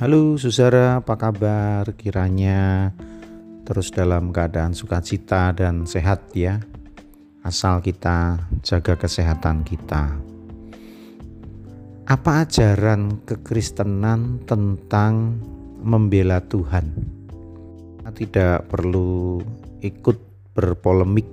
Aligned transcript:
Halo 0.00 0.40
saudara, 0.40 1.04
apa 1.04 1.12
kabar? 1.20 1.84
Kiranya 1.92 2.88
terus 3.68 3.92
dalam 3.92 4.32
keadaan 4.32 4.72
sukacita 4.72 5.52
dan 5.52 5.84
sehat 5.84 6.32
ya. 6.32 6.56
Asal 7.44 7.84
kita 7.84 8.48
jaga 8.64 8.96
kesehatan 8.96 9.60
kita. 9.60 10.16
Apa 12.08 12.48
ajaran 12.48 13.20
kekristenan 13.28 14.40
tentang 14.48 15.36
membela 15.84 16.40
Tuhan? 16.48 16.96
Tidak 18.08 18.72
perlu 18.72 19.36
ikut 19.84 20.16
berpolemik 20.56 21.28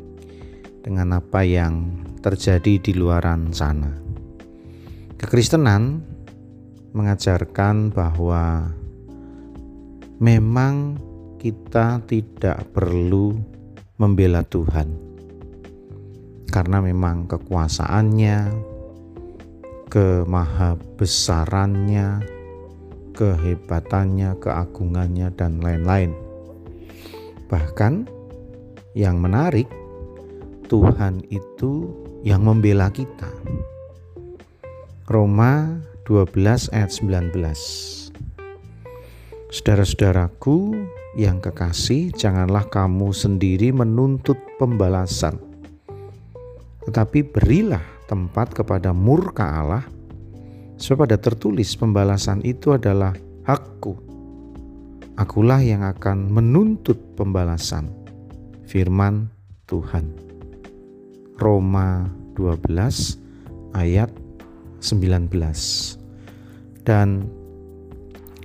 dengan 0.83 1.23
apa 1.23 1.39
yang 1.39 2.03
terjadi 2.19 2.83
di 2.83 2.91
luaran 2.91 3.47
sana. 3.55 3.95
Kekristenan 5.15 6.16
mengajarkan 6.91 7.91
bahwa 7.91 8.71
memang 10.19 10.99
kita 11.37 12.01
tidak 12.07 12.65
perlu 12.73 13.37
membela 13.97 14.43
Tuhan 14.45 15.07
karena 16.47 16.79
memang 16.81 17.27
kekuasaannya, 17.27 18.51
kemahabesarannya, 19.91 22.21
kehebatannya, 23.13 24.35
keagungannya 24.41 25.29
dan 25.35 25.59
lain-lain. 25.61 26.15
Bahkan 27.51 28.07
yang 28.97 29.21
menarik 29.21 29.69
Tuhan 30.65 31.21
itu 31.29 31.93
yang 32.25 32.41
membela 32.43 32.91
kita. 32.91 33.29
Roma 35.07 35.79
12 36.07 36.71
ayat 36.71 36.87
19. 36.87 37.35
Saudara-saudaraku 39.51 40.71
yang 41.19 41.43
kekasih, 41.43 42.15
janganlah 42.15 42.63
kamu 42.71 43.11
sendiri 43.11 43.75
menuntut 43.75 44.39
pembalasan. 44.55 45.35
Tetapi 46.87 47.27
berilah 47.27 47.83
tempat 48.07 48.55
kepada 48.55 48.95
murka 48.95 49.59
Allah, 49.59 49.83
sebab 50.79 51.11
ada 51.11 51.19
tertulis 51.19 51.75
pembalasan 51.75 52.39
itu 52.47 52.71
adalah 52.71 53.11
hakku. 53.43 53.99
Akulah 55.19 55.59
yang 55.59 55.83
akan 55.83 56.31
menuntut 56.31 56.95
pembalasan. 57.19 57.91
Firman 58.63 59.27
Tuhan. 59.67 60.15
Roma 61.35 62.07
12 62.39 63.19
ayat 63.75 64.07
19. 64.79 65.96
Dan 66.87 67.27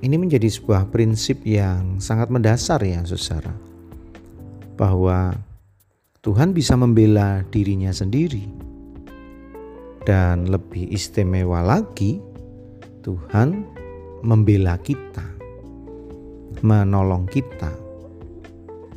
ini 0.03 0.19
menjadi 0.19 0.51
sebuah 0.51 0.91
prinsip 0.91 1.47
yang 1.47 2.03
sangat 2.03 2.27
mendasar 2.27 2.83
ya 2.83 3.07
saudara. 3.07 3.55
Bahwa 4.75 5.31
Tuhan 6.27 6.51
bisa 6.51 6.75
membela 6.75 7.47
dirinya 7.55 7.95
sendiri. 7.95 8.51
Dan 10.03 10.51
lebih 10.51 10.91
istimewa 10.91 11.63
lagi, 11.63 12.19
Tuhan 13.07 13.63
membela 14.27 14.75
kita. 14.83 15.23
Menolong 16.67 17.31
kita. 17.31 17.71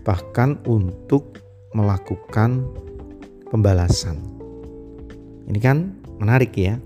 Bahkan 0.01 0.65
untuk 0.65 1.37
melakukan 1.77 2.65
pembalasan. 3.53 4.17
Ini 5.45 5.59
kan 5.61 5.93
menarik 6.17 6.57
ya. 6.57 6.81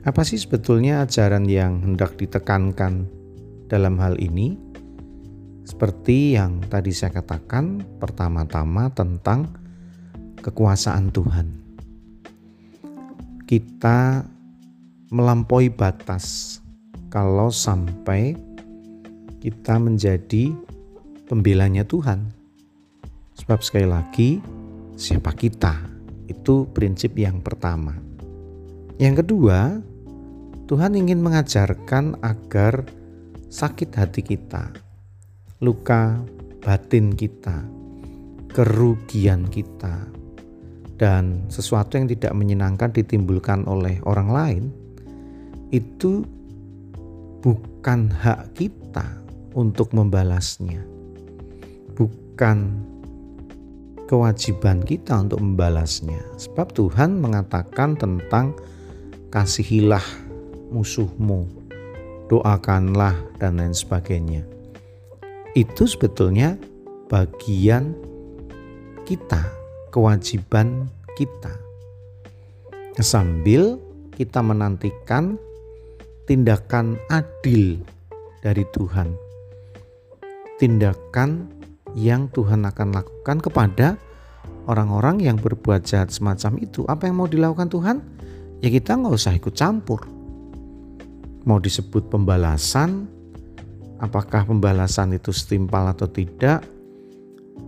Apa 0.00 0.24
sih 0.24 0.40
sebetulnya 0.40 1.04
ajaran 1.04 1.44
yang 1.44 1.84
hendak 1.84 2.16
ditekankan 2.16 3.04
dalam 3.68 4.00
hal 4.00 4.16
ini? 4.16 4.56
Seperti 5.68 6.40
yang 6.40 6.64
tadi 6.72 6.88
saya 6.88 7.20
katakan, 7.20 7.84
pertama-tama 8.00 8.88
tentang 8.96 9.52
kekuasaan 10.40 11.12
Tuhan. 11.12 11.46
Kita 13.44 14.24
melampaui 15.12 15.68
batas 15.68 16.58
kalau 17.12 17.52
sampai 17.52 18.32
kita 19.44 19.76
menjadi 19.76 20.48
pembelanya 21.28 21.84
Tuhan. 21.84 22.24
Sebab 23.36 23.60
sekali 23.60 23.84
lagi, 23.84 24.40
siapa 24.96 25.36
kita? 25.36 25.76
Itu 26.24 26.72
prinsip 26.72 27.20
yang 27.20 27.44
pertama. 27.44 28.09
Yang 29.00 29.24
kedua, 29.24 29.80
Tuhan 30.68 30.92
ingin 30.92 31.24
mengajarkan 31.24 32.20
agar 32.20 32.84
sakit 33.48 33.96
hati 33.96 34.20
kita, 34.20 34.76
luka 35.64 36.20
batin 36.60 37.16
kita, 37.16 37.64
kerugian 38.52 39.48
kita, 39.48 40.04
dan 41.00 41.48
sesuatu 41.48 41.96
yang 41.96 42.12
tidak 42.12 42.36
menyenangkan 42.36 42.92
ditimbulkan 42.92 43.64
oleh 43.64 44.04
orang 44.04 44.28
lain, 44.28 44.64
itu 45.72 46.20
bukan 47.40 48.12
hak 48.12 48.52
kita 48.52 49.16
untuk 49.56 49.96
membalasnya, 49.96 50.84
bukan 51.96 52.84
kewajiban 54.04 54.84
kita 54.84 55.24
untuk 55.24 55.40
membalasnya, 55.40 56.20
sebab 56.36 56.68
Tuhan 56.76 57.16
mengatakan 57.16 57.96
tentang 57.96 58.52
kasihilah 59.30 60.02
musuhmu, 60.74 61.46
doakanlah, 62.26 63.14
dan 63.38 63.62
lain 63.62 63.74
sebagainya. 63.74 64.42
Itu 65.54 65.86
sebetulnya 65.86 66.58
bagian 67.10 67.94
kita, 69.06 69.42
kewajiban 69.90 70.86
kita. 71.18 71.54
Sambil 73.00 73.80
kita 74.14 74.44
menantikan 74.44 75.40
tindakan 76.28 77.00
adil 77.08 77.80
dari 78.44 78.62
Tuhan. 78.76 79.14
Tindakan 80.60 81.48
yang 81.96 82.28
Tuhan 82.30 82.68
akan 82.68 82.88
lakukan 82.92 83.40
kepada 83.40 83.96
orang-orang 84.68 85.24
yang 85.24 85.40
berbuat 85.40 85.82
jahat 85.82 86.12
semacam 86.12 86.60
itu. 86.60 86.84
Apa 86.86 87.08
yang 87.08 87.16
mau 87.18 87.26
dilakukan 87.26 87.72
Tuhan? 87.72 87.96
Ya 88.60 88.68
kita 88.68 88.96
nggak 88.96 89.16
usah 89.16 89.32
ikut 89.36 89.56
campur 89.56 90.20
mau 91.48 91.58
disebut 91.60 92.12
pembalasan, 92.12 93.08
apakah 94.00 94.44
pembalasan 94.44 95.16
itu 95.16 95.32
setimpal 95.32 95.88
atau 95.88 96.08
tidak, 96.08 96.64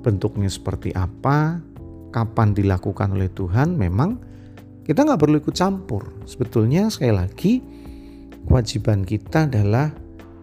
bentuknya 0.04 0.46
seperti 0.52 0.92
apa, 0.92 1.60
kapan 2.12 2.52
dilakukan 2.52 3.16
oleh 3.16 3.32
Tuhan, 3.32 3.76
memang 3.76 4.20
kita 4.84 5.06
nggak 5.06 5.20
perlu 5.20 5.36
ikut 5.40 5.56
campur. 5.56 6.12
Sebetulnya 6.28 6.92
sekali 6.92 7.14
lagi 7.14 7.52
kewajiban 8.44 9.06
kita 9.06 9.48
adalah 9.48 9.94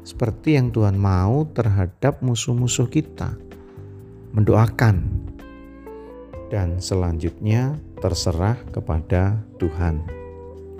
seperti 0.01 0.57
yang 0.57 0.73
Tuhan 0.73 0.97
mau 0.97 1.45
terhadap 1.53 2.25
musuh-musuh 2.25 2.89
kita, 2.89 3.37
mendoakan, 4.33 5.05
dan 6.49 6.81
selanjutnya 6.81 7.77
terserah 8.01 8.57
kepada 8.73 9.37
Tuhan. 9.61 10.18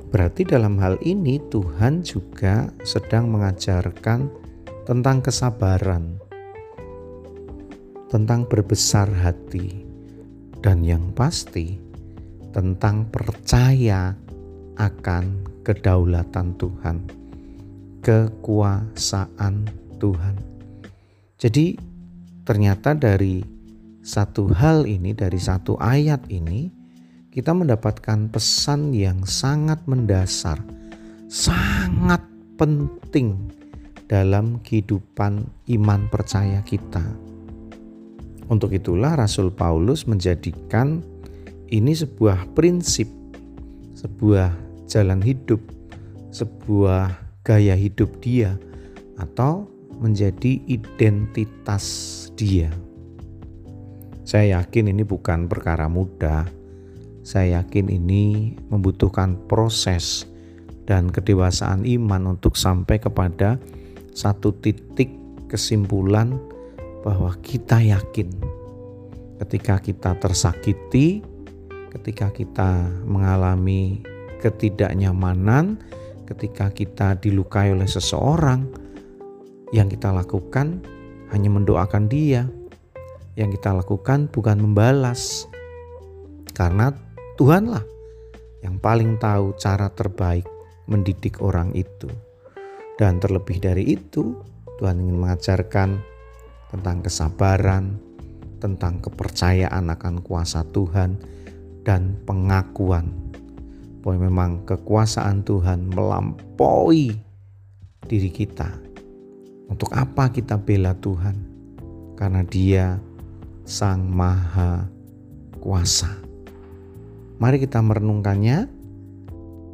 Berarti 0.10 0.42
dalam 0.42 0.82
hal 0.82 0.98
ini 1.06 1.38
Tuhan 1.54 2.02
juga 2.02 2.74
sedang 2.82 3.30
mengajarkan 3.30 4.26
tentang 4.90 5.22
kesabaran, 5.22 6.18
tentang 8.10 8.50
berbesar 8.50 9.06
hati, 9.06 9.86
dan 10.66 10.82
yang 10.82 11.14
pasti 11.14 11.78
tentang 12.50 13.06
percaya 13.14 14.18
akan 14.82 15.46
kedaulatan 15.62 16.58
Tuhan, 16.58 16.98
kekuasaan 18.02 19.70
Tuhan. 20.02 20.36
Jadi 21.38 21.78
ternyata 22.50 22.98
dari 22.98 23.46
satu 24.02 24.50
hal 24.58 24.90
ini, 24.90 25.14
dari 25.14 25.38
satu 25.38 25.78
ayat 25.78 26.26
ini, 26.34 26.79
kita 27.30 27.54
mendapatkan 27.54 28.34
pesan 28.34 28.90
yang 28.90 29.22
sangat 29.22 29.86
mendasar, 29.86 30.58
sangat 31.30 32.26
penting 32.58 33.54
dalam 34.10 34.58
kehidupan 34.66 35.46
iman 35.78 36.02
percaya 36.10 36.66
kita. 36.66 37.06
Untuk 38.50 38.74
itulah 38.74 39.14
Rasul 39.14 39.54
Paulus 39.54 40.10
menjadikan 40.10 41.06
ini 41.70 41.94
sebuah 41.94 42.50
prinsip, 42.58 43.06
sebuah 43.94 44.50
jalan 44.90 45.22
hidup, 45.22 45.62
sebuah 46.34 47.14
gaya 47.46 47.78
hidup 47.78 48.10
dia 48.26 48.58
atau 49.22 49.70
menjadi 50.02 50.66
identitas 50.66 51.86
dia. 52.34 52.74
Saya 54.26 54.62
yakin 54.62 54.98
ini 54.98 55.06
bukan 55.06 55.46
perkara 55.46 55.86
mudah 55.86 56.59
saya 57.30 57.62
yakin 57.62 57.94
ini 57.94 58.58
membutuhkan 58.74 59.38
proses 59.46 60.26
dan 60.90 61.14
kedewasaan 61.14 61.86
iman 61.86 62.34
untuk 62.34 62.58
sampai 62.58 62.98
kepada 62.98 63.62
satu 64.18 64.50
titik 64.58 65.14
kesimpulan 65.46 66.42
bahwa 67.06 67.38
kita 67.46 67.86
yakin 67.86 68.34
ketika 69.46 69.78
kita 69.78 70.18
tersakiti, 70.18 71.22
ketika 71.94 72.34
kita 72.34 72.90
mengalami 73.06 74.02
ketidaknyamanan, 74.42 75.78
ketika 76.26 76.74
kita 76.74 77.14
dilukai 77.22 77.78
oleh 77.78 77.86
seseorang, 77.86 78.66
yang 79.70 79.86
kita 79.86 80.10
lakukan 80.10 80.82
hanya 81.30 81.50
mendoakan 81.54 82.10
dia. 82.10 82.50
Yang 83.38 83.62
kita 83.62 83.72
lakukan 83.72 84.28
bukan 84.28 84.60
membalas, 84.60 85.48
karena 86.52 86.92
Tuhanlah 87.40 87.88
yang 88.60 88.84
paling 88.84 89.16
tahu 89.16 89.56
cara 89.56 89.88
terbaik 89.96 90.44
mendidik 90.92 91.40
orang 91.40 91.72
itu. 91.72 92.12
Dan 93.00 93.24
terlebih 93.24 93.64
dari 93.64 93.96
itu, 93.96 94.36
Tuhan 94.76 95.00
ingin 95.00 95.24
mengajarkan 95.24 96.04
tentang 96.68 97.00
kesabaran, 97.00 97.96
tentang 98.60 99.00
kepercayaan 99.00 99.88
akan 99.88 100.20
kuasa 100.20 100.68
Tuhan, 100.76 101.16
dan 101.88 102.20
pengakuan 102.28 103.08
bahwa 104.04 104.28
memang 104.28 104.52
kekuasaan 104.68 105.48
Tuhan 105.48 105.96
melampaui 105.96 107.16
diri 108.04 108.32
kita. 108.36 108.68
Untuk 109.72 109.96
apa 109.96 110.28
kita 110.28 110.60
bela 110.60 110.92
Tuhan? 111.00 111.40
Karena 112.20 112.44
Dia 112.44 113.00
Sang 113.64 114.04
Maha 114.12 114.92
Kuasa. 115.64 116.29
Mari 117.40 117.56
kita 117.64 117.80
merenungkannya 117.80 118.68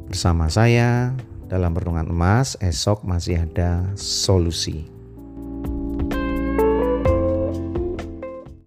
bersama 0.06 0.46
saya 0.46 1.10
dalam 1.50 1.74
renungan 1.74 2.06
emas. 2.06 2.54
Esok 2.62 3.02
masih 3.02 3.42
ada 3.42 3.90
solusi. 3.98 4.95